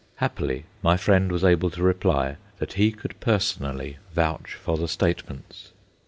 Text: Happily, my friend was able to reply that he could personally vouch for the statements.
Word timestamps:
Happily, 0.15 0.65
my 0.81 0.97
friend 0.97 1.31
was 1.31 1.43
able 1.43 1.69
to 1.69 1.83
reply 1.83 2.37
that 2.57 2.73
he 2.73 2.91
could 2.91 3.19
personally 3.19 3.97
vouch 4.15 4.55
for 4.55 4.75
the 4.75 4.87
statements. 4.87 5.73